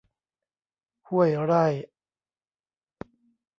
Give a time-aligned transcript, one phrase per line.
[1.07, 1.65] ห้วยไร่